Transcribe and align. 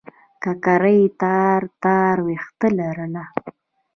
ککرۍ 0.43 1.01
تار 1.21 1.61
تار 1.83 2.17
وېښته 2.25 2.67
لرله. 2.77 3.23